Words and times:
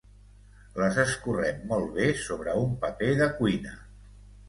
Les 0.83 0.97
escorrem 1.03 1.61
molt 1.73 1.93
bé 1.99 2.09
sobre 2.25 2.59
un 2.65 2.75
paper 2.89 3.15
de 3.25 3.33
cuina. 3.39 3.81